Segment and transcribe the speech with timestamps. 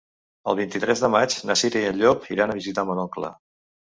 [0.51, 3.33] El vint-i-tres de maig na Cira i en Llop iran a visitar mon oncle.